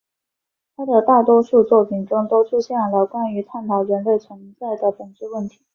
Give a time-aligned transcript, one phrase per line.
[0.75, 5.61] 他的大多数作品中都出现了关于探讨人类存在的本质问题。